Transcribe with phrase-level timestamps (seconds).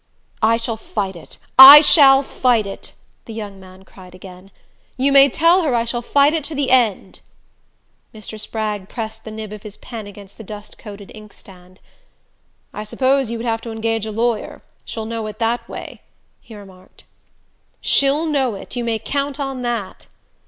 [0.41, 2.93] "I shall fight it I shall fight it!"
[3.25, 4.49] the young man cried again.
[4.97, 7.19] "You may tell her I shall fight it to the end!"
[8.11, 8.39] Mr.
[8.39, 11.79] Spragg pressed the nib of his pen against the dust coated inkstand.
[12.73, 14.63] "I suppose you would have to engage a lawyer.
[14.85, 16.01] She'll know it that way,"
[16.41, 17.03] he remarked.
[17.79, 20.07] "She'll know it you may count on that!"